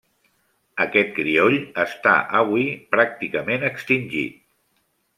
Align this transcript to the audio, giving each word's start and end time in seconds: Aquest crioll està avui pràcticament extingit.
Aquest 0.85 1.11
crioll 1.17 1.59
està 1.85 2.15
avui 2.41 2.67
pràcticament 2.97 3.71
extingit. 3.73 4.45